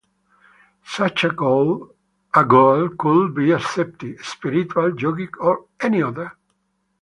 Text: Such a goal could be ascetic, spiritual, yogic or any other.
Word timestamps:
Such 0.83 1.23
a 1.25 1.29
goal 1.29 1.93
could 2.33 3.35
be 3.35 3.51
ascetic, 3.51 4.23
spiritual, 4.25 4.93
yogic 4.93 5.39
or 5.39 5.65
any 5.79 6.01
other. 6.01 6.33